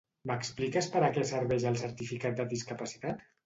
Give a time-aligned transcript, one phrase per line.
[0.29, 3.27] M'expliques per a què serveix el certificat de discapacitat?